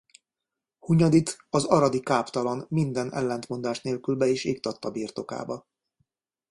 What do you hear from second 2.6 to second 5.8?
minden ellentmondás nélkül be is iktatta birtokába.